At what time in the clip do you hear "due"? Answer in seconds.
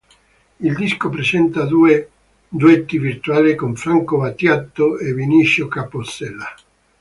1.65-2.09